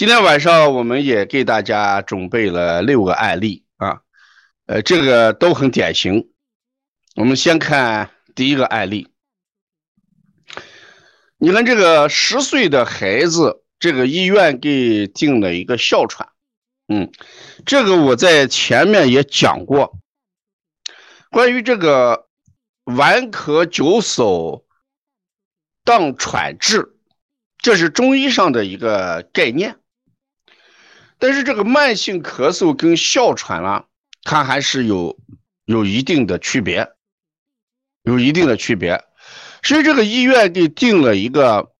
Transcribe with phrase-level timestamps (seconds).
[0.00, 4.00] 今天晚上我们也给大家准备了六个案例啊，
[4.64, 6.30] 呃，这个都很典型。
[7.16, 9.08] 我们先看第一个案例，
[11.36, 16.30] 你看这个十岁的孩子，这个医院给定了一个哮喘，
[16.88, 17.12] 嗯，
[17.66, 19.98] 这个我在前面也讲过，
[21.30, 22.26] 关于这个
[22.84, 24.64] 顽咳久嗽
[25.84, 26.96] 当喘治，
[27.58, 29.76] 这是中医上的一个概念。
[31.20, 33.84] 但是这个慢性咳嗽跟哮喘啊，
[34.22, 35.18] 它还是有
[35.66, 36.88] 有一定的区别，
[38.04, 39.04] 有一定的区别。
[39.62, 41.72] 所以这个医院给定了一个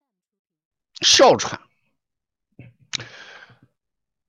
[1.01, 1.59] 哮喘，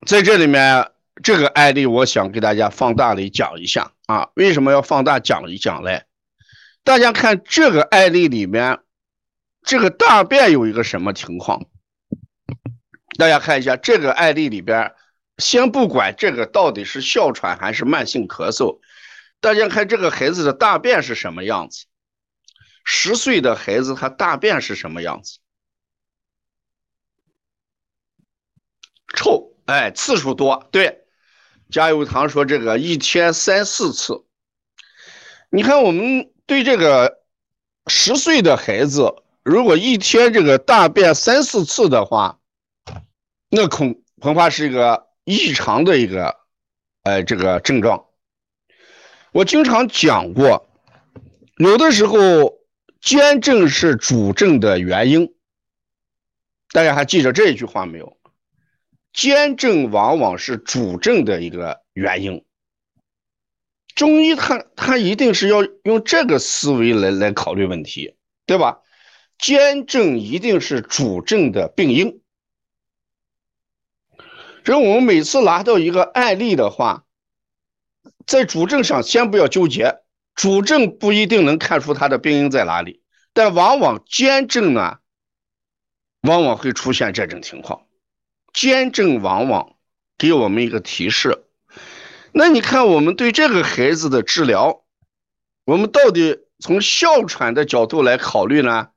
[0.08, 0.90] 在这里面
[1.22, 4.30] 这个案例，我想给大家放大的讲一下啊。
[4.36, 6.06] 为什么要放大讲一讲嘞？
[6.86, 8.80] 大家看这个案例里面，
[9.64, 11.66] 这个大便有一个什么情况？
[13.20, 14.94] 大家看一下这个案例里边。
[15.42, 18.80] 先不管这个到底是哮喘还是慢性咳嗽，
[19.42, 21.88] 大家看这个孩子的大便是什么样子？
[22.86, 25.40] 十岁的孩子他大便是什么样子？
[29.16, 30.70] 臭，哎，次数多。
[30.72, 31.06] 对，
[31.70, 34.24] 加油糖说这个一天三四次。
[35.50, 37.24] 你看我们对这个
[37.88, 42.40] 十岁的孩子，如果一天这个大便三四次的话，
[43.50, 45.11] 那恐恐怕是一个。
[45.32, 46.36] 异常的一个，
[47.04, 48.08] 呃，这个症状，
[49.32, 50.70] 我经常讲过，
[51.56, 52.60] 有的时候
[53.00, 55.34] 兼症是主症的原因，
[56.74, 58.18] 大家还记着这一句话没有？
[59.14, 62.44] 兼症往往是主症的一个原因。
[63.96, 68.80] 中医它它一定是要用这个思维来来考虑问题，对吧？
[69.38, 72.21] 兼症一定是主症的病因。
[74.64, 77.06] 所以我们每次拿到一个案例的话，
[78.28, 80.02] 在主症上先不要纠结，
[80.36, 83.02] 主症不一定能看出它的病因在哪里，
[83.34, 85.00] 但往往兼症呢，
[86.22, 87.88] 往往会出现这种情况，
[88.54, 89.76] 兼症往往
[90.18, 91.44] 给我们一个提示。
[92.32, 94.84] 那你看我们对这个孩子的治疗，
[95.66, 98.90] 我们到底从哮喘的角度来考虑呢，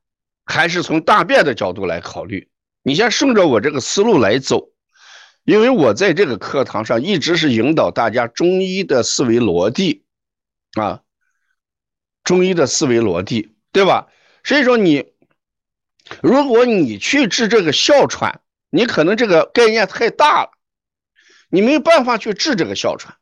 [0.44, 2.50] 还是从大便的角度来考虑？
[2.82, 4.73] 你先顺着我这个思路来走。
[5.44, 10.04] 因为我在这个课堂上一直是引导大家中医的思维逻辑，
[10.72, 11.02] 啊，
[12.24, 14.08] 中医的思维逻辑，对吧？
[14.42, 15.12] 所以说你，
[16.22, 18.40] 如果你去治这个哮喘，
[18.70, 20.50] 你可能这个概念太大了，
[21.48, 23.16] 你没有办法去治这个哮喘。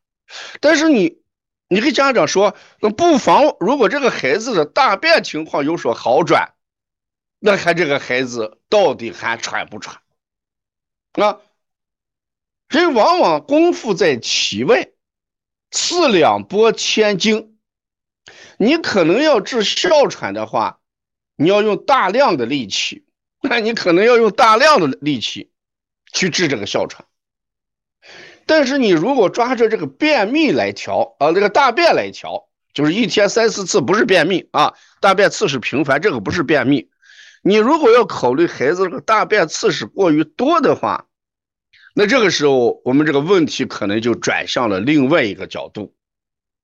[0.60, 1.22] 但是你，
[1.68, 6.54] 你跟家长说，那不妨如果这个孩子的大便情况有所好转，
[7.40, 10.00] 那看这个孩子到底还喘不喘？
[11.14, 11.40] 啊？
[12.72, 14.88] 所以，往往功夫在其外，
[15.70, 17.58] 四两拨千斤。
[18.56, 20.80] 你可能要治哮喘的话，
[21.36, 23.04] 你要用大量的力气，
[23.42, 25.50] 那你可能要用大量的力气
[26.14, 27.04] 去治这个哮喘。
[28.46, 36.88] 但是，你如果抓着这个便秘来调啊，这个大便来调，就是一天三四次，不是便秘啊，大便次数频繁，这个不是便秘。
[37.42, 41.06] 你如果要考虑孩子这个大便次数过于多的话，
[41.94, 45.94] 那这个时候，我们这个问题可能就转向了另外一个角度，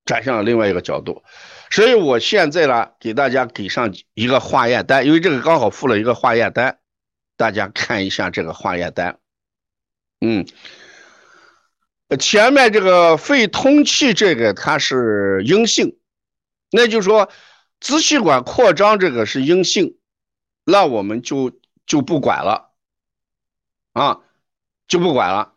[0.06, 1.22] 转向了另外一个角度。
[1.71, 6.78] 所以我现在呢，给大家给上一个化验单，因为这个刚好附了一个化验单，
[7.37, 9.19] 大家看一下这个化验单。
[10.21, 10.47] 嗯，
[12.19, 15.99] 前面这个肺通气这个它是阴性，
[16.71, 17.28] 那就说
[17.81, 19.99] 支气管扩张这个是阴性，
[20.65, 21.53] 那我们就
[21.87, 22.71] 就不管了，
[23.93, 24.21] 啊。
[24.88, 25.54] 就不管了。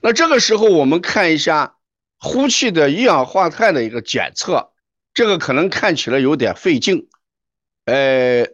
[0.00, 1.76] 那这个时候，我们看一下
[2.18, 4.72] 呼气的一氧化碳的一个检测，
[5.12, 7.08] 这个可能看起来有点费劲，
[7.86, 8.46] 呃，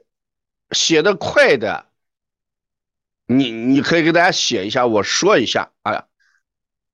[0.70, 1.86] 写的快的，
[3.26, 6.06] 你你可以给大家写一下，我说一下啊。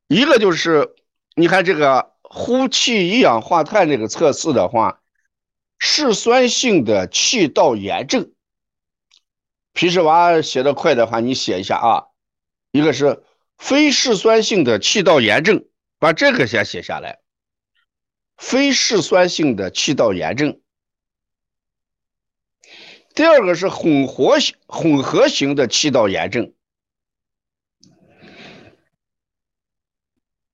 [0.09, 0.95] 一个就是，
[1.35, 5.01] 你看这个呼气一氧化碳这个测试的话，
[5.79, 8.33] 嗜酸性的气道炎症。
[9.73, 12.12] 皮实娃写的快的话，你写一下啊。
[12.73, 13.23] 一个是
[13.59, 15.67] 非嗜酸性的气道炎症，
[15.99, 17.21] 把这个先写下来。
[18.39, 20.61] 非嗜酸性的气道炎症。
[23.15, 26.55] 第二个是混合型混合型的气道炎症。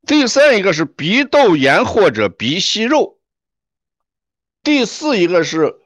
[0.04, 3.20] 第三一个是鼻窦炎或者鼻息肉。
[4.64, 5.78] 第四一个是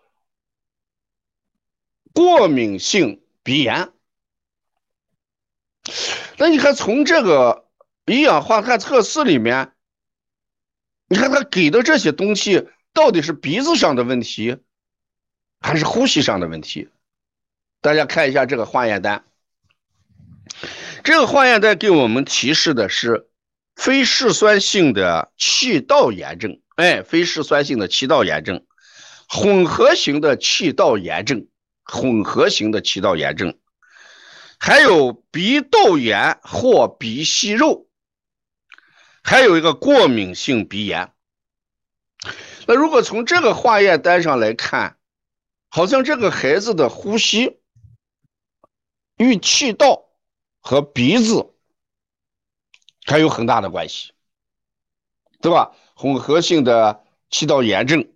[2.14, 3.91] 过敏性鼻炎。
[6.38, 7.68] 那你看从这个
[8.06, 9.72] 一氧化碳测试里面，
[11.08, 14.58] 你看他给的这些东西到底是鼻子上的问题，
[15.60, 16.88] 还是呼吸上的问题？
[17.80, 19.24] 大家看一下这个化验单，
[21.02, 23.28] 这个化验单给我们提示的是
[23.74, 28.64] 非嗜酸性的气道炎症，哎，非嗜酸性的气道炎症，
[29.28, 31.48] 混合型的气道炎症，
[31.84, 33.58] 混合型的气道炎症，
[34.64, 37.88] 还有鼻窦炎或鼻息肉，
[39.24, 41.12] 还有一个过敏性鼻炎。
[42.68, 44.98] 那如果从这个化验单上来看，
[45.68, 47.58] 好像这个孩子的呼吸。
[49.16, 50.04] 与气道
[50.60, 51.54] 和鼻子
[53.04, 54.12] 还有很大的关系，
[55.40, 55.74] 对吧？
[55.94, 58.12] 混合性的气道炎症、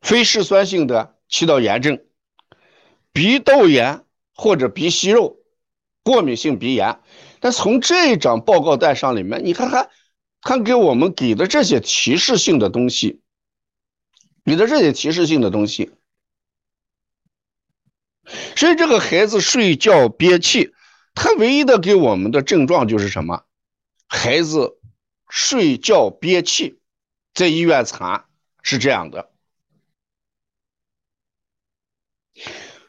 [0.00, 2.04] 非嗜酸性的气道炎症、
[3.12, 4.04] 鼻窦炎
[4.36, 5.38] 或者鼻息肉、
[6.04, 7.00] 过敏性鼻炎。
[7.40, 9.90] 但从这一张报告单上里面，你看看，
[10.42, 13.20] 看给我们给的这些提示性的东西，
[14.44, 15.90] 给的这些提示性的东西。
[18.56, 20.72] 所以这个孩子睡觉憋气，
[21.14, 23.44] 他唯一的给我们的症状就是什么？
[24.08, 24.78] 孩子
[25.28, 26.80] 睡觉憋气，
[27.34, 28.26] 在医院查
[28.62, 29.30] 是这样的。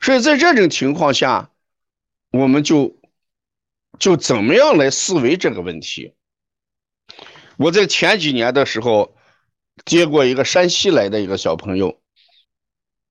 [0.08, 1.52] 所以在这种情况下，
[2.32, 2.96] 我们就
[4.00, 6.14] 就怎么样来思维这个问题？
[7.58, 9.18] 我在前几年的时候
[9.84, 12.00] 接过一个山西来的一个小朋友，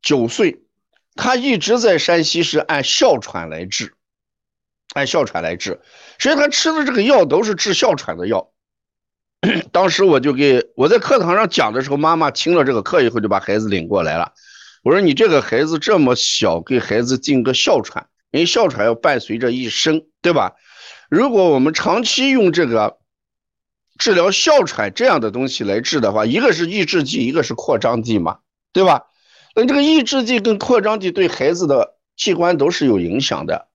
[0.01, 0.63] 九岁。
[1.15, 3.95] 他一直在山西是按哮喘来治，
[4.95, 5.83] 按哮喘来治，
[6.19, 8.51] 所以他吃的这个药都是治哮喘的药。
[9.71, 14.33] 当时我就给我在课堂上讲的时候，妈妈听了这个课以后就把孩子领过来了。
[14.87, 20.55] 我说：“你这个孩子这么小，给孩子进个哮喘，因为哮喘要伴随着一生，对吧？
[21.11, 22.99] 如果我们长期用这个
[23.99, 28.39] 治疗哮喘这样的东西来治的话，一个是抑制剂，一个是扩张剂嘛，
[28.73, 29.07] 对吧？”
[29.57, 33.67] 那这个抑制剂跟扩张剂对孩子的器官都是有影响的。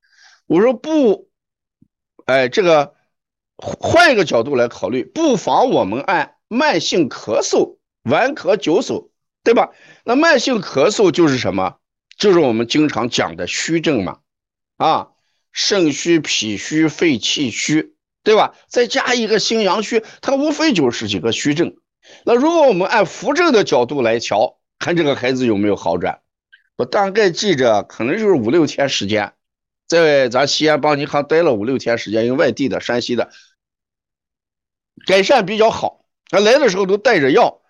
[0.47, 1.27] 我说不，
[2.23, 2.93] 哎，这个
[3.57, 9.09] 换一个角度来考虑，不妨我们按慢性咳嗽、顽咳久嗽，
[9.43, 9.71] 对吧？
[10.03, 11.77] 那慢性咳嗽就是什么？
[12.17, 14.19] 就是我们经常讲的虚症嘛，
[14.77, 15.09] 啊，
[15.51, 18.55] 肾虚、脾虚、肺气虚，对吧？
[18.67, 21.75] 再加一个心阳虚，它无非就是几个虚症。
[22.25, 24.57] 那如果我们按扶正的角度来瞧。
[24.83, 26.21] 看这个孩子有没有好转，
[26.75, 29.33] 我大概记着，可能就是五六天时间，
[29.85, 33.29] 在咱西安邦尼康待了五六天时间，因为外地的山西的，
[35.05, 36.03] 改善比较好。
[36.31, 37.60] 他来的时候都带着药，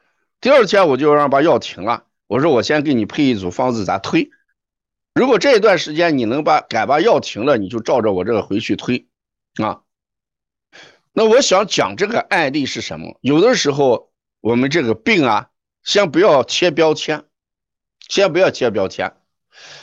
[0.42, 4.30] 第二天我就让把药停了，我说我先给你配一组方子，咱推。
[5.16, 9.08] 如果这一段时间你能把敢把药停了，你就照着我这个回去推
[9.62, 9.82] 啊。
[11.14, 13.18] 那我想讲这个案例是什么？
[13.22, 14.12] 有的时候
[14.42, 15.48] 我们这个病啊。
[15.84, 17.24] 先不要贴标签，
[18.08, 19.16] 先不要贴标签，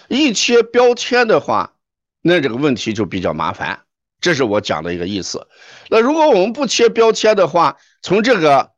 [0.07, 1.75] 一贴标签的话，
[2.23, 3.81] 那这个问题就比较麻烦。
[4.21, 5.49] 这是我讲的一个意思。
[5.91, 8.71] 那如果我们不贴标签的话，从这个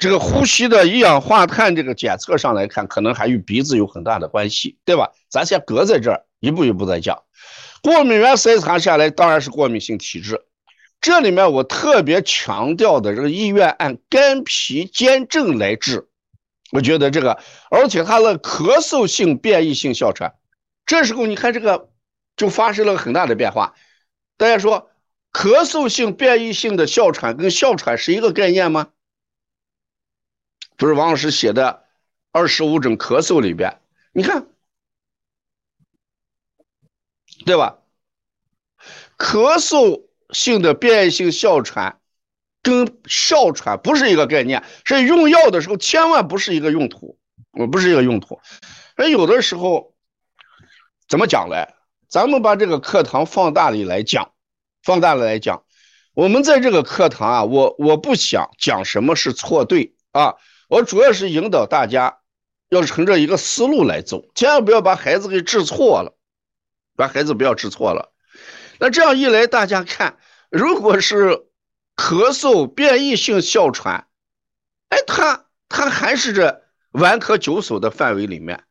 [0.00, 5.10] 这个呼吸的一氧化碳这个检测上来看，可能还与鼻子有很大的关系，对吧？
[5.28, 7.22] 咱先搁在这儿，一步一步再讲。
[7.82, 10.40] 过敏原筛查下来，当然是过敏性体质。
[11.02, 16.08] 这里面我特别强调的，这个医院按肝脾兼症来治。
[16.72, 17.38] 我觉得这个，
[17.70, 20.32] 而且他的咳嗽性变异性哮喘，
[20.86, 21.90] 这时候你看这个
[22.36, 23.74] 就发生了很大的变化。
[24.38, 24.88] 大家说，
[25.30, 28.88] 咳嗽性变异性的哮喘跟哮喘是一个概念吗？
[30.80, 31.84] 不是王老师写的
[32.32, 33.82] 二十五种咳嗽里边，
[34.12, 34.46] 你看，
[37.44, 37.80] 对吧？
[39.18, 42.00] 咳嗽性的变异性哮喘。
[42.62, 47.18] 跟哮喘不是一个概念，是用药的时候千万不是一个用途，
[47.52, 48.40] 我不是一个用途。
[48.96, 49.94] 那有的时候
[51.08, 51.74] 怎么讲嘞？
[52.08, 54.32] 咱们把这个课堂放大里来讲，
[54.82, 55.64] 放大了来讲，
[56.12, 60.36] 我们在这个课堂啊，我我不想讲什么是错对啊，
[60.70, 62.20] 我主要是引导大家
[62.70, 66.16] 要乘着一个思路来走，千万不要把孩子给治错了，
[66.96, 68.14] 把孩子不要治错了。
[68.78, 70.16] 那这样一来，大家看，
[70.48, 71.44] 如果是。
[71.96, 74.06] 咳嗽、变异性哮喘，
[74.88, 76.62] 哎，他他还是这
[76.92, 78.64] 顽咳久嗽的范围里面，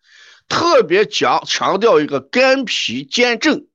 [0.48, 3.68] 特别讲强调一个肝脾兼症，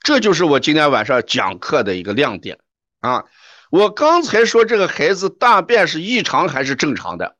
[0.00, 2.58] 这就是我今天晚上讲课的一个亮点
[3.00, 3.24] 啊！
[3.70, 7.36] 我刚才说这个孩子大便是异常还是正常的，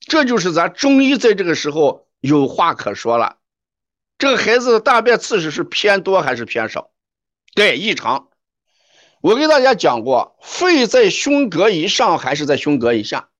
[0.00, 3.38] 这就是咱中医在这个时候有话可说了。
[4.18, 6.90] 这个孩子的大便次数是偏多还是偏少？
[7.54, 8.28] 对，异常。
[9.22, 13.30] 我给大家讲过，肺在胸膈以上还是在胸膈以下？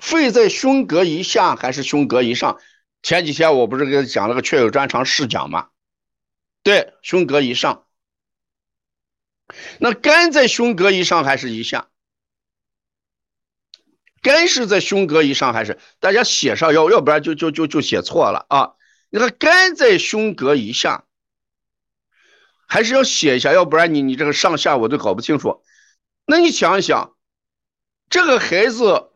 [0.00, 2.60] 肺在胸膈以下还是胸膈以上？
[3.02, 5.68] 前几天我不是给讲了个确有专长试讲吗？
[6.62, 7.86] 对，胸膈以上。
[9.78, 11.88] 那肝在胸膈以上还是以下？
[14.22, 15.78] 肝是在胸膈以上还是？
[16.00, 18.74] 大家写上，要要不然就就就就写错了啊！
[19.10, 21.04] 你看肝在胸膈以下。
[22.68, 25.62] 还是要写一下，要不然你你这个上下我都搞不清楚。
[26.24, 27.14] 那你想一想，
[28.08, 29.10] 这个孩子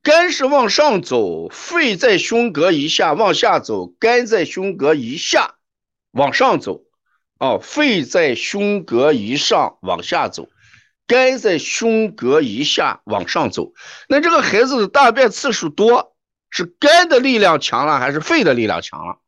[0.00, 5.57] 肝是往上走，肺在胸膈以下往下走，肝在胸膈以下
[6.12, 6.82] 往上走，
[7.38, 10.48] 哦，肺在胸膈以上往下走，
[11.06, 13.72] 肝在胸膈以下往上走。
[14.08, 16.16] 那这个孩子的大便次数多，
[16.50, 19.18] 是肝的力量强了还是肺的力量强了？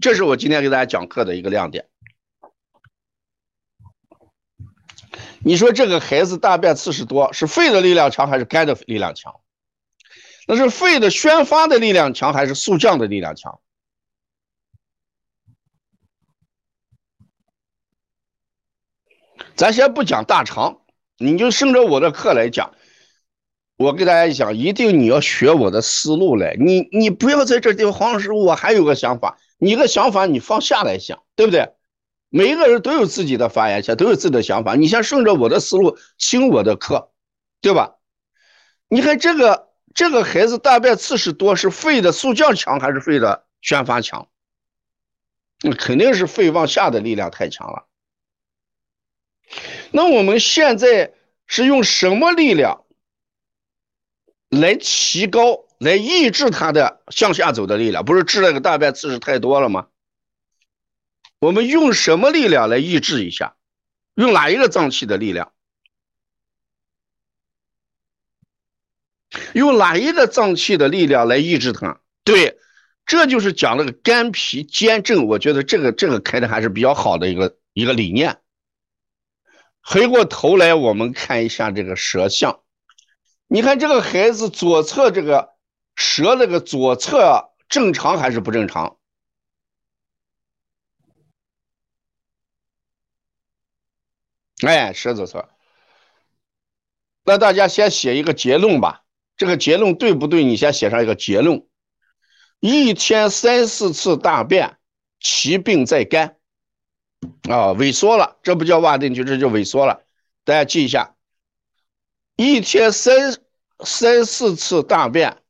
[0.00, 1.88] 这是我今天给大家讲课的一个亮点。
[5.40, 9.40] 你说这个孩子大便次数多，是肺的力量强还是肝的力量强？
[10.48, 13.60] 那是肺的宣发的力量强还是速降的力量强？
[19.56, 20.82] 咱先不讲大肠，
[21.18, 22.72] 你就顺着我的课来讲。
[23.78, 26.56] 我给大家讲，一定你要学我的思路来。
[26.58, 29.38] 你你不要在这地方，黄老师，我还有个想法。
[29.58, 31.72] 你个想法你放下来想，对不对？
[32.28, 34.74] 每一个人都有自己的发言权，都有自己的想法。
[34.74, 37.10] 你先顺着我的思路听我的课，
[37.62, 37.96] 对吧？
[38.88, 44.28] 你看这个这个孩子大便次数多，是肺的速降强还是肺的宣发强？
[45.62, 47.85] 那肯定是肺往下的力量太强了。
[49.90, 51.12] 那我们现在
[51.46, 52.84] 是用什么力量
[54.48, 58.04] 来提高、来抑制它的向下走的力量？
[58.04, 59.88] 不是治那个大便次数太多了吗？
[61.38, 63.56] 我们用什么力量来抑制一下？
[64.14, 65.52] 用哪一个脏器的力量？
[69.52, 72.00] 用哪一个脏器的力量来抑制它？
[72.24, 72.58] 对，
[73.04, 75.26] 这就是讲那个肝脾兼正。
[75.26, 78.38] 我觉得这个这个开的还是比较好的一个一个理念。
[79.88, 82.60] 回过头来，我们看一下这个舌象。
[83.46, 85.54] 你看这个孩子左侧这个
[85.94, 88.98] 舌这个左侧正常还是不正常？
[94.62, 95.48] 哎，舌左侧。
[97.22, 99.04] 那大家先写一个结论吧。
[99.36, 100.42] 这个结论对不对？
[100.42, 101.64] 你先写上一个结论。
[102.58, 104.78] 一天三四次大便，
[105.20, 106.35] 其病在肝。
[107.48, 110.04] 啊，萎缩了，这不叫挖进去，这就萎缩了。
[110.44, 111.16] 大家记一下，
[112.36, 113.14] 一天三
[113.80, 115.42] 三四次大便，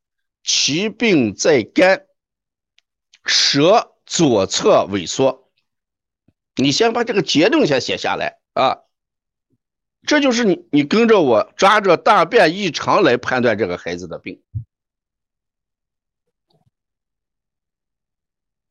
[0.43, 2.07] 其病在肝。
[3.29, 5.51] 舌左侧萎缩。
[6.55, 8.83] 你先把这个结论先写下来啊。
[10.07, 14.41] 这就是你，你跟着我抓着大便异常来判断这个孩子的病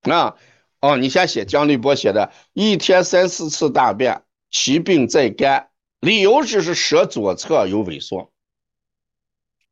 [0.04, 0.38] 啊！
[0.80, 8.32] 哦，你先写姜立波写的，一天三四次大便，其病在肝，理由就是舌左侧有萎缩，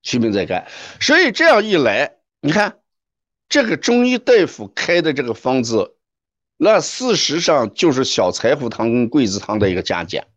[0.01, 0.67] 其病在肝。
[0.99, 2.79] 所以这样一来，你看
[3.47, 5.95] 这个中医大夫开的这个方子，
[6.57, 10.27] 那事实上就是小柴胡汤跟桂枝汤的一个加减。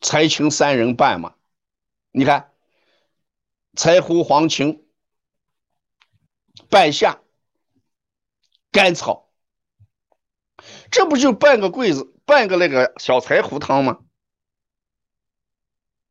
[0.00, 1.34] 柴青三人半嘛，
[2.12, 2.52] 你看，
[3.74, 4.80] 柴胡、黄芩、
[6.70, 7.20] 半夏、
[8.76, 9.30] 甘草，
[10.90, 14.00] 这不就半个柜子，半个那个小柴胡汤吗？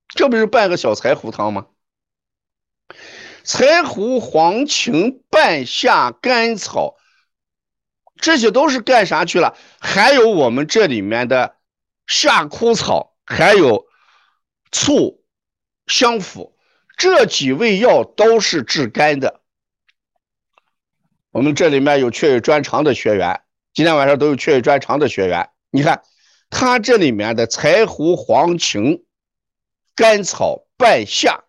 [0.07, 1.67] 这不是半个小柴胡汤吗？
[3.43, 6.95] 柴胡、黄芩、半夏、甘草，
[8.15, 9.55] 这些都是干啥去了？
[9.79, 11.57] 还有我们这里面的
[12.07, 13.11] 夏枯草。
[13.27, 13.87] 还有
[14.71, 15.23] 醋、
[15.87, 16.55] 香附
[16.95, 19.41] 这几味药都是治肝的。
[21.35, 23.41] 我们这里面有确有专长的学员，
[23.73, 25.49] 今天晚上都有确有专长的学员。
[25.69, 26.01] 你看，
[26.49, 29.03] 他这里面的柴胡、黄芩、
[29.95, 31.43] 甘草、半夏、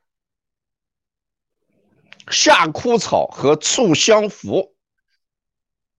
[2.33, 4.75] 夏枯草和醋香附，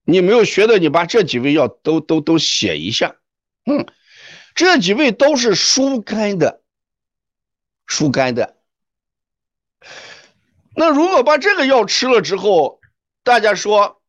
[0.04, 3.16] 你没有学的，你把这几味药都都都写一下，
[3.66, 3.88] 嗯。
[4.54, 6.62] 这几味都是疏肝的，
[7.86, 8.58] 疏肝的。
[10.76, 12.77] 那如果把这个药吃了之后，
[13.28, 14.02] 大家说，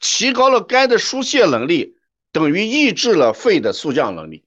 [0.00, 1.96] 提高了肝的疏泄能力，
[2.32, 4.44] 等于抑制了肺的速降能力，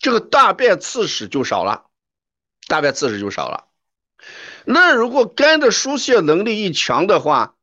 [0.00, 1.86] 这个大便刺史就少了，
[2.66, 3.68] 大便刺史就少了。
[4.64, 7.54] 那如果肝的疏泄能力一强的话，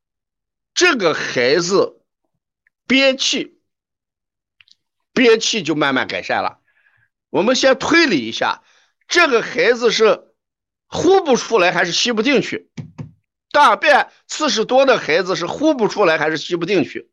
[0.72, 2.00] 这个孩子
[2.86, 3.60] 憋气，
[5.12, 6.60] 憋气就慢慢改善了。
[7.28, 8.62] 我们先推理一下，
[9.06, 10.32] 这个孩子是
[10.86, 12.70] 呼不出来还是吸不进去？
[13.54, 17.08] 大便次数多的孩子是呼不出来还是吸不进去？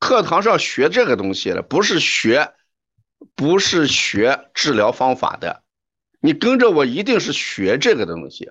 [0.00, 2.52] 课堂上学这个东西的，不是学，
[3.36, 5.62] 不是学治疗方法的。
[6.20, 8.50] 你跟着我一定是学这个东西，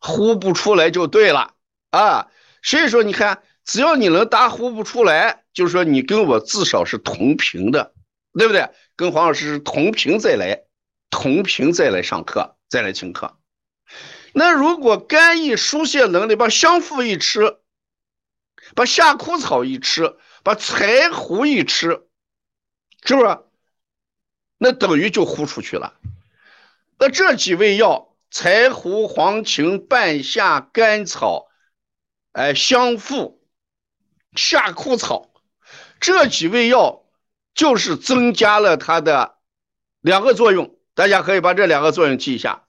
[0.00, 1.52] 呼不出来就对了
[1.90, 2.28] 啊。
[2.62, 7.92] 所以说，你看，只要你能答呼不出来，就是说你跟我至少是同频的，
[8.38, 8.70] 对不对？
[8.96, 10.62] 跟黄老师是同频再来，
[11.10, 13.36] 同频再来上课，再来听课。
[14.34, 17.56] 那如果肝益疏泄能力，把香附一吃，
[18.74, 20.18] 把夏枯草一吃。
[20.44, 22.06] 把柴胡一吃，
[23.02, 23.38] 是不是？
[24.58, 25.94] 那等于就呼出去了。
[26.98, 31.46] 那这几味药：柴胡、黄芩、半夏、甘草、
[32.32, 33.42] 哎香附、
[34.36, 35.32] 夏枯草，
[35.98, 37.06] 这几味药
[37.54, 39.38] 就是增加了它的
[40.02, 40.78] 两个作用。
[40.92, 42.63] 大家可以把这两个作用记一下。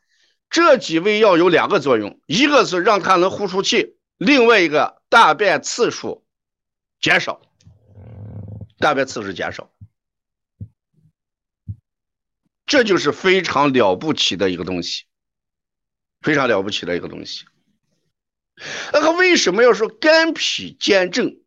[0.50, 6.26] 这几味药有两个作用，一个是让它能呼出气，另外一个大便次数
[7.00, 7.42] 减少。
[8.78, 9.74] 大便次数减少，
[12.66, 15.06] 这就是非常了不起的一个东西，
[16.22, 17.46] 非常了不起的一个东西。
[18.92, 21.38] 那他为什么要说肝脾兼症？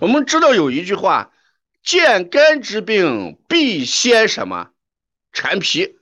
[0.00, 1.32] 我们知道有一句话
[1.82, 4.72] ：“见肝之病，必先什么？
[5.32, 5.98] 缠脾。”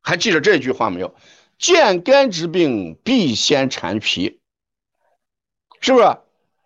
[0.00, 1.14] 还记得这句话没有
[1.58, 4.40] ？“见肝之病，必先缠脾。”
[5.80, 6.18] 是不是？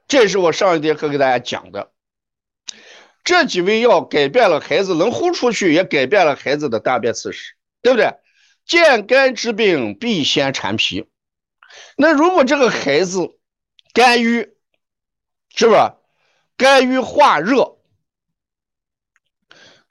[0.06, 1.90] 这是我上一节课给大家讲的，
[3.24, 8.14] 这几味药改变了孩子能呼出去，也改变了孩子的大便次数，对不对？
[8.66, 11.08] 见肝之病必先缠脾。
[11.96, 13.38] 那如果这个孩子
[13.92, 14.54] 肝郁，
[15.54, 15.92] 是不是？
[16.56, 17.78] 肝郁化热，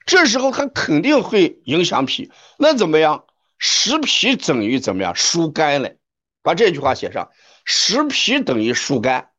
[0.06, 2.30] 这时候他肯定会影响脾。
[2.56, 3.26] 那怎么样？
[3.66, 5.16] 实脾等于怎么样？
[5.16, 5.98] 疏肝嘞。
[6.42, 7.32] 把这句话写上：
[7.64, 9.30] 实脾等于疏肝。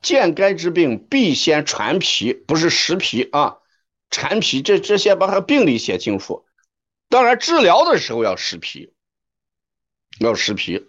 [0.00, 3.58] 见肝之病必先传脾，不是实脾啊，
[4.08, 4.62] 传脾。
[4.62, 6.46] 这这先把它病理写清楚。
[7.08, 8.94] 当然，治疗的时候要实脾，
[10.20, 10.88] 要实脾。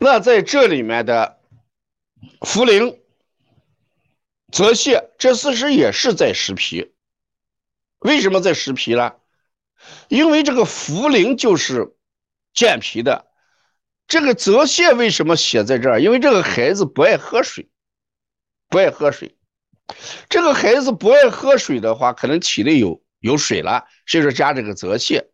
[0.00, 1.38] 那在这里面的
[2.40, 2.98] 茯苓、
[4.52, 6.92] 泽泻，这事实也是在实脾。
[7.98, 9.14] 为什么在实脾呢？
[10.08, 11.96] 因为这个茯苓就是
[12.52, 13.26] 健脾的。
[14.06, 16.02] 这个泽泻为什么写在这儿？
[16.02, 17.70] 因为这个孩子不爱喝水，
[18.68, 19.36] 不爱喝水。
[20.28, 25.24] 这个孩子不爱喝水的话，可能体内有有水了，所以说加这个泽泻。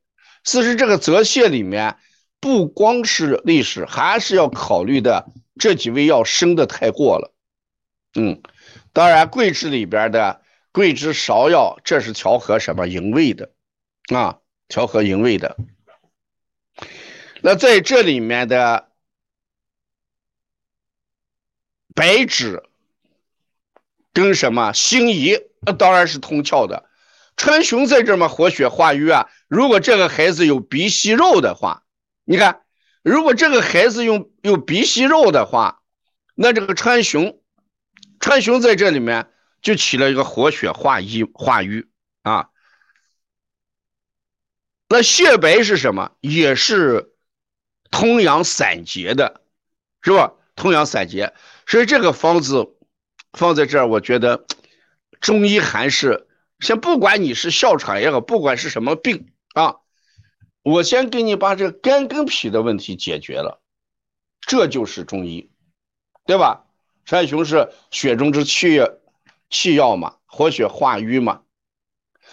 [0.44, 1.96] 其实这个泽泻里面
[2.38, 5.26] 不光是历史，还是要考虑的
[5.58, 7.34] 这几味药生的太过了。
[8.14, 8.40] 嗯，
[8.92, 13.50] 当然桂枝里边的桂枝芍药，这是调和什么营卫的
[14.14, 14.38] 啊？
[14.68, 15.56] 调和营卫的。
[17.40, 18.88] 那在这里面的
[21.94, 22.62] 白芷
[24.12, 26.88] 跟什么辛夷，那当然是通窍的。
[27.36, 29.30] 川芎在这嘛，活血化瘀啊。
[29.46, 31.84] 如果这个孩子有鼻息肉的话，
[32.24, 32.62] 你看，
[33.02, 35.80] 如果这个孩子用有鼻息肉的话，
[36.34, 37.38] 那这个川芎，
[38.20, 41.88] 川芎在这里面就起了一个活血化瘀化瘀
[42.22, 42.50] 啊。
[44.88, 46.12] 那血白是什么？
[46.20, 47.14] 也是。
[47.90, 49.40] 通阳散结的，
[50.02, 50.34] 是吧？
[50.56, 51.32] 通阳散结，
[51.66, 52.76] 所以这个方子
[53.32, 54.44] 放在这儿，我觉得
[55.22, 56.28] 中医还是
[56.60, 59.76] 先不管你是哮喘也好，不管是什么病啊，
[60.60, 63.62] 我先给你把这肝跟脾的问题解决了，
[64.42, 65.50] 这就是中医，
[66.26, 66.66] 对吧？
[67.08, 68.80] 川芎是血中之气
[69.48, 71.40] 气药嘛，活血化瘀嘛。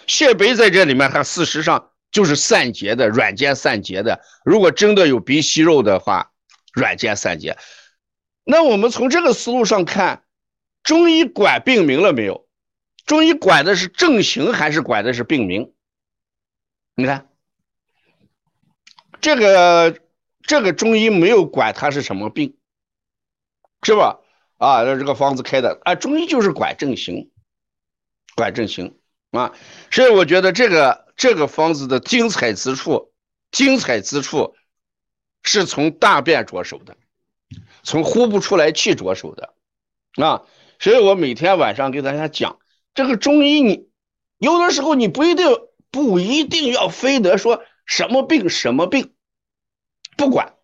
[0.06, 1.90] 泻白在这里面，它事实上。
[2.12, 6.30] 就是散结的软坚散结的，如果真的有鼻息肉的话，
[6.72, 7.58] 软坚散结。
[8.42, 10.24] 那我们从这个思路上看，
[10.82, 12.48] 中医管病名了没有？
[13.04, 15.74] 中医管的是症型还是管的是病名？
[16.94, 17.28] 你看，
[19.20, 20.00] 这个
[20.40, 22.56] 这个中医没有管它是什么病，
[23.82, 24.20] 是吧？
[24.58, 27.30] 啊，这个方子开的啊，中医就是管症行，
[28.34, 28.98] 管症行
[29.30, 29.52] 啊，
[29.90, 31.04] 所以我觉得这个。
[31.16, 33.10] 这个方子的精彩之处，
[33.50, 34.54] 精彩之处
[35.42, 36.94] 是从大便着手的，
[37.82, 39.54] 从呼不出来气着手的
[40.22, 40.42] 啊！
[40.78, 42.58] 所以我每天晚上给大家讲
[42.92, 43.88] 这个中医，你
[44.36, 45.46] 有的时候你不一定
[45.90, 49.14] 不一定要非得说什么病什么病，
[50.18, 50.55] 不管，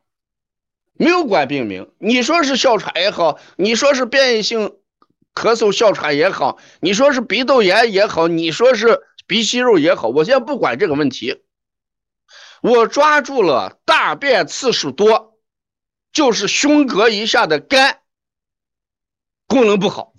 [1.03, 1.91] 没有管病名。
[1.99, 4.79] 你说是哮喘也好，你说是变异性
[5.35, 11.43] 咳嗽哮喘也好，你说是鼻窦炎也好，你说是鼻息肉也好，我现在不管这个问题，
[12.63, 15.39] 我抓住了大便次数多，
[16.13, 18.01] 就是胸膈以下的肝
[19.49, 20.15] 功能不好，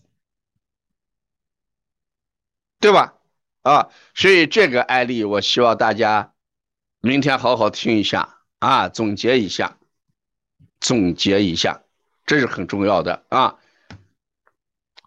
[2.82, 3.14] 对吧？
[3.62, 6.34] 啊，所以这个案例，我希望大家
[7.00, 9.78] 明天好好听一下啊，总结一下，
[10.84, 11.82] 总结一下，
[12.28, 13.56] 这是很重要的啊。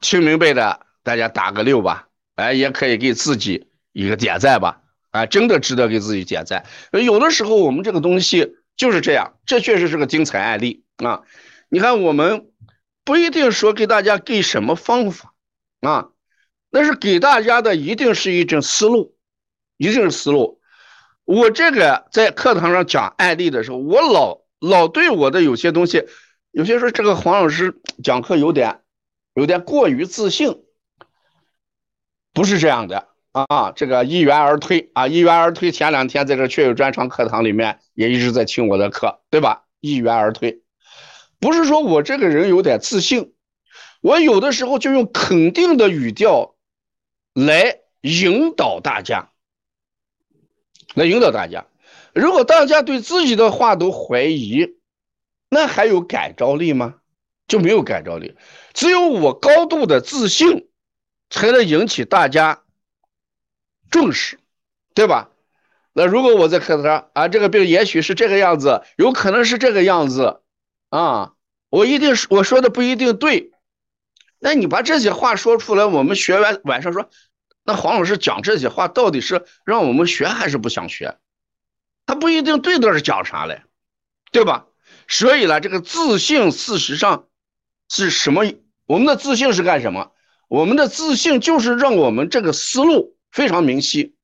[0.00, 6.64] 听明白的，大家打个六吧，哎，也可以给自己一个点赞吧，啊，真的值得给自己点赞。
[6.90, 11.22] 有的时候我们这个东西就是这样，这确实是个精彩案例啊。
[11.68, 12.50] 你看，我们
[13.04, 15.34] 不一定说给大家给什么方法
[15.82, 16.08] 啊。
[16.70, 19.14] 但是给大家的一定是一种思路，
[19.76, 20.60] 一定是思路。
[21.24, 26.04] 我这个在课堂上讲案例的时候，我老老对我的有些东西，
[26.50, 28.80] 有些说这个黄老师讲课有点
[29.34, 30.62] 有点过于自信，
[32.32, 33.72] 不是这样的啊。
[33.72, 35.70] 这个一元而退啊，一元而退。
[35.72, 39.64] 前两天在这确有专场课堂里面也一直在听我的课，对吧？
[39.80, 40.62] 一元而退，
[41.38, 43.34] 不是说我这个人有点自信，
[44.00, 46.52] 我有的时候就用肯定的语调。
[47.34, 49.28] 来引导大家，
[50.94, 51.66] 来引导大家。
[52.16, 54.78] 如果大家对自己的话都怀疑，
[55.50, 56.94] 那还有感召力吗？
[57.46, 58.34] 就没有感召力。
[58.72, 60.66] 只有我高度的自信，
[61.28, 62.62] 才能引起大家
[63.90, 64.38] 重视，
[64.94, 65.28] 对吧？
[65.92, 70.40] 那如果我在课堂上啊，这个病也许是这个样子，有可能是这个样子
[70.88, 71.34] 啊，
[71.68, 73.52] 我一定是我说的不一定对。
[74.38, 77.10] 那你把这些话说出来，我们学完晚上说。
[77.62, 81.18] 那黄老师讲这些话到底是让我们学还是不想学？
[82.06, 83.62] 他不一定对的是讲啥嘞，
[84.32, 84.66] 对吧？
[85.08, 87.28] 所以呢，这个自信事实上
[87.88, 88.44] 是什么？
[88.86, 90.12] 我们的自信是干什么？
[90.48, 94.14] 我们的自信就是让我们这个思路非常明晰。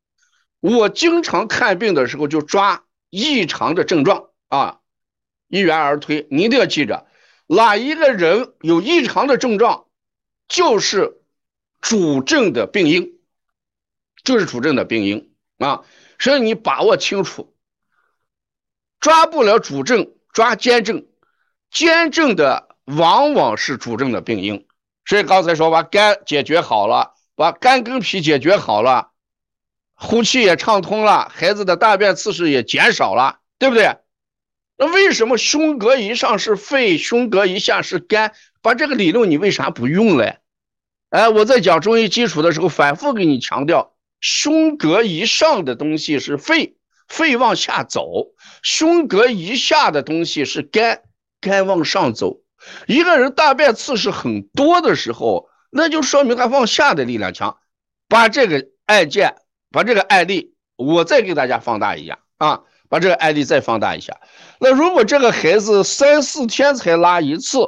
[0.61, 4.79] 我经常看病的时候就抓异常的症状啊，
[5.49, 6.29] 一元而推。
[6.31, 7.07] 你一定要记着，
[7.49, 9.87] 哪一个人有异常的症状，
[10.47, 11.21] 就是
[11.81, 13.18] 主症的病因。
[14.23, 15.83] 就是主症的病因啊，
[16.21, 17.52] 所以你把握清楚，
[19.03, 21.05] 抓不了主症，抓兼症，
[21.73, 24.65] 兼症的往往是主症的病因。
[25.05, 29.09] 所以刚才说把肝解决好了，把肝跟脾解决好了，
[29.95, 33.97] 呼气也畅通了，孩子的大便次数也减少了，对不对？
[34.79, 38.33] 那为什么胸膈以上是肺，胸膈以下是肝？
[38.62, 40.38] 把这个理论你为啥不用嘞？
[41.11, 43.97] 哎，我在讲中医基础的时候反复给你强调。
[44.21, 46.77] 胸膈以上的东西是肺，
[47.09, 48.32] 肺往下走；
[48.62, 51.03] 胸膈以下的东西是肝，
[51.40, 52.40] 肝往上走。
[52.87, 57.59] 一个人大便次数很多的时候，那就说明他往下的力量强。
[58.09, 59.37] 把这个案件，
[59.70, 62.62] 把这个案例，我再给大家放大一下啊！
[62.88, 64.20] 把这个案例再放大一下。
[64.61, 67.59] 那如果这个孩子三四天才拉一次，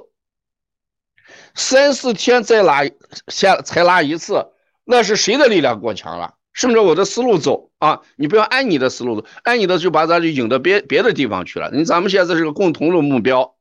[1.54, 2.82] 三四天再拉
[3.28, 4.52] 下才拉一次，
[4.84, 6.33] 那是谁的力量过强了？
[6.54, 11.70] 顺着我的思路走啊，你不要按你的思路走，按你的就把咱就引到别别的地方去了。
[11.72, 13.56] 你咱们现在是个共同的目标，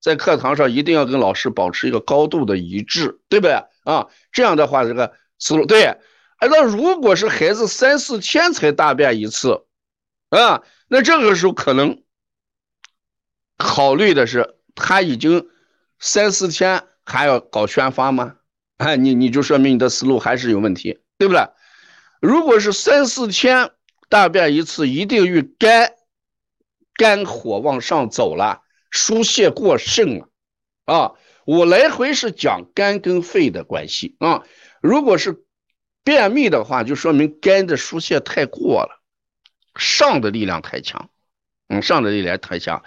[0.00, 4.08] 在课堂上一定要跟老师保持一个高度的一致，对不对啊？
[4.32, 5.84] 这样的话，这个思路对。
[5.84, 9.64] 哎，那如果是孩子三四天才大便一次
[10.30, 12.02] 啊，那这个时候可能
[13.56, 15.46] 考虑的是他已经
[16.00, 18.34] 三四天还要搞宣发吗？
[18.78, 21.46] 哎，你你就说明你的思路还是有问题，对不对？
[22.22, 23.72] 如果是三四天
[24.08, 25.92] 大便一次，一定与肝
[26.94, 30.28] 肝火往上走了，疏泄过剩了
[30.84, 31.14] 啊！
[31.44, 34.44] 我来回是讲肝跟肺的关系啊。
[34.80, 35.42] 如果是
[36.04, 39.02] 便秘的话，就说明肝的疏泄太过了，
[39.74, 41.10] 上的力量太强，
[41.66, 42.84] 嗯，上的力量太强。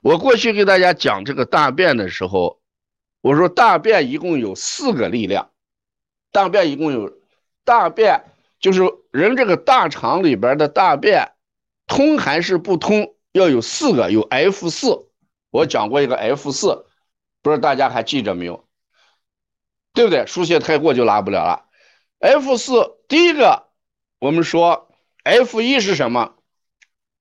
[0.00, 2.60] 我过去给大家讲这个大便的时候，
[3.20, 5.52] 我说大便一共有四个力量，
[6.32, 7.20] 大便一共有
[7.64, 8.24] 大便。
[8.64, 11.32] 就是人这个大肠里边的大便
[11.86, 15.10] 通还是不通，要有四个，有 F 四，
[15.50, 16.86] 我讲过一个 F 四，
[17.42, 18.66] 不知道大家还记着没有？
[19.92, 20.24] 对不对？
[20.26, 21.66] 输血太过就拉不了了。
[22.20, 23.68] F 四第一个，
[24.18, 24.88] 我们说
[25.24, 26.34] F 一是什么？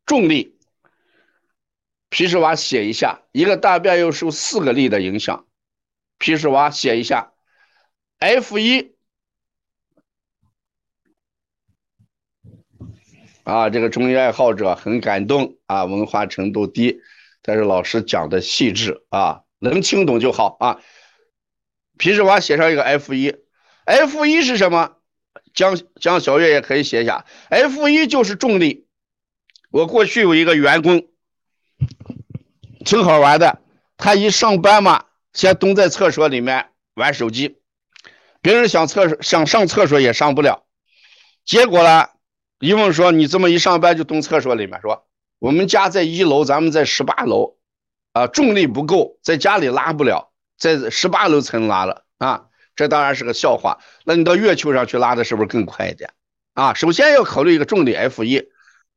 [0.06, 0.58] 重力。
[2.08, 5.45] 皮实娃写一下，一个大便要受四个力的影响。
[6.19, 7.34] 皮实娃写一下
[8.19, 8.92] ，F 一。
[13.43, 17.01] 啊，这个中医爱好者很感动啊，文化程度低，
[17.41, 20.79] 但是老师讲的细致啊，能听懂就好啊。
[21.97, 23.36] 皮质蛙写上一个 F 一
[23.86, 24.93] ，F 一是什么？
[25.53, 28.88] 江江小月也可以写一下，F 一就是重力。
[29.69, 31.08] 我过去有一个员工，
[32.84, 33.60] 挺好玩的，
[33.97, 37.58] 他一上班嘛，先蹲在厕所里面玩手机，
[38.41, 40.63] 别人想厕想上厕所也上不了，
[41.45, 42.10] 结果呢？
[42.63, 44.80] 一问说：“你这么一上班就蹲厕所里面？
[44.80, 45.06] 说
[45.38, 47.58] 我们家在一楼，咱们在十八楼，
[48.13, 52.45] 啊，重力不够，在家里拉不了，在十八楼才能拉了啊。
[52.78, 53.80] 这当然是个笑话。
[54.06, 56.12] 那你到月球上去拉的是不是更快一点
[56.54, 56.73] 啊？
[56.73, 58.47] 首先要考虑一个重力 F 一，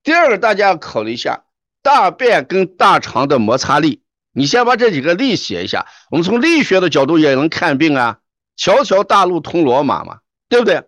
[0.04, 1.42] 第二个大家要考虑一下
[1.82, 4.00] 大便跟大肠的摩擦力。
[4.30, 8.20] 你先把这几个力写一下，我们从力学的角度也能看病啊。
[8.54, 10.84] 条条大路通罗马嘛，对不对？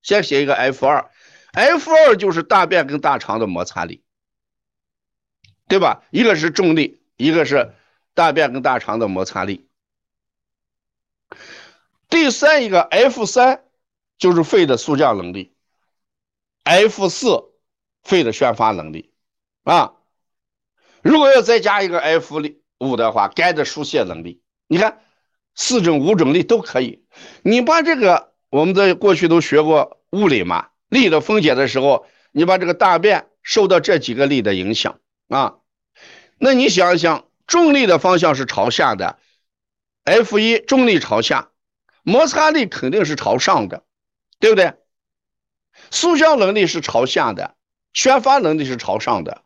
[0.00, 1.10] 先写一个 F 二。
[1.52, 4.02] F 二就是大便跟大肠的摩擦力，
[5.68, 6.02] 对吧？
[6.10, 7.74] 一个是重力，一个是
[8.14, 9.68] 大便跟大肠的摩擦力。
[12.08, 13.64] 第三一个 F 三
[14.18, 15.54] 就是肺的速降能力
[16.64, 17.52] ，F 四
[18.02, 19.12] 肺的宣发能力
[19.64, 19.94] 啊。
[21.02, 22.40] 如果要再加一个 F
[22.78, 24.42] 五的话，肝的疏泄能力。
[24.68, 25.02] 你看
[25.54, 27.06] 四种五种力都可以。
[27.42, 30.68] 你把这个我们在过去都学过物理嘛。
[30.92, 35.54] 力的分解的时候，你把这个大便受到这几个力的影响啊，
[36.36, 39.18] 那你想一想，重力的方向是朝下的
[40.04, 41.48] ，F 一重力朝下，
[42.02, 43.84] 摩擦力肯定是朝上的，
[44.38, 44.74] 对不对？
[45.90, 47.56] 速效能力是朝下的，
[47.94, 49.44] 宣发能力是朝上的，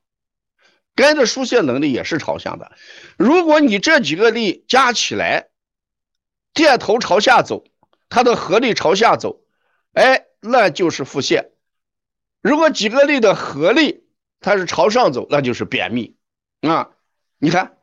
[0.96, 2.72] 肝的疏泄能力也是朝向的。
[3.16, 5.50] 如果你这几个力加起来，
[6.54, 7.62] 箭头朝下走，
[8.08, 9.42] 它的合力朝下走，
[9.92, 10.24] 哎。
[10.48, 11.48] 那就是腹泻。
[12.40, 14.04] 如果几个力的合力
[14.40, 16.16] 它是朝上走，那就是便秘
[16.60, 16.90] 啊。
[17.38, 17.76] 你看，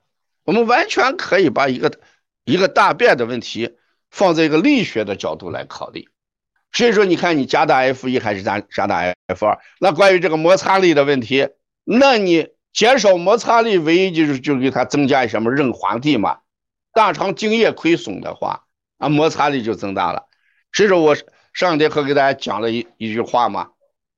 [0.45, 1.99] 我们完全可以把一个
[2.45, 3.75] 一个大便的问题
[4.09, 6.07] 放在一个力学的角度来考虑。
[6.71, 9.59] 所以说，你看你加大 F 一还是加加大 F 二？
[9.79, 11.49] 那关于这个摩擦力的问题，
[11.83, 16.39] 那你减少摩擦力，唯一就是就给它增加什么润滑剂嘛。
[16.93, 18.65] 大肠精液亏损的话，
[18.97, 20.27] 啊，摩擦力就增大了。
[20.71, 21.17] 所以说，我。
[21.53, 23.69] 上节课给大家讲了一一句话嘛，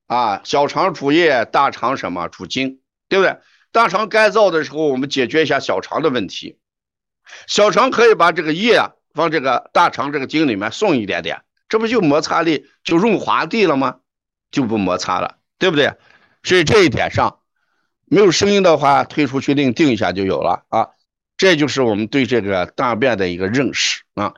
[0.08, 3.38] 啊，小肠主液，大肠什么主精，对不对？
[3.74, 6.58] 大肠干燥的时候，我们解决一下小肠的问题。
[7.46, 8.80] 小肠可以把这个液
[9.16, 13.98] 往这个大肠这个经里面送一点点，这不就摩擦力就润滑地了吗？
[14.50, 15.94] 就不摩擦了，对不对？
[16.44, 17.40] 所以这一点上
[18.06, 20.92] 没有声音的话，退出去另定一下就有了啊。
[21.36, 24.36] 这就是我们对这个大便的一个认识啊。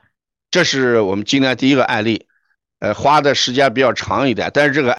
[0.49, 2.25] 这是我们今天第一个案例。
[2.79, 4.95] 呃，花的时间比较长一点，但是这个。